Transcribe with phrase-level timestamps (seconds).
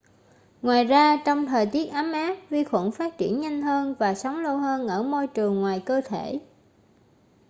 [0.61, 4.39] ngoài ra trong thời tiết ấm áp vi khuẩn phát triển nhanh hơn và sống
[4.43, 6.39] lâu hơn ở môi trường ngoài cơ thể